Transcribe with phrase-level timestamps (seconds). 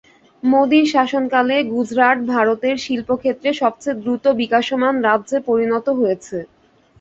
[0.43, 6.37] মোদির শাসনকালে গুজরাট ভারতের শিল্প ক্ষেত্রে সবচেয়ে দ্রুত বিকাশমান রাজ্যে পরিণত হয়েছে।